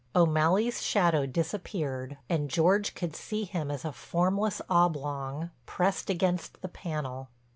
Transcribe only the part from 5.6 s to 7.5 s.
pressed against the panel.